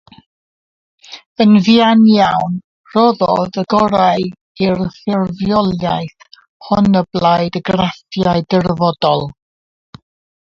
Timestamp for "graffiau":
7.71-8.43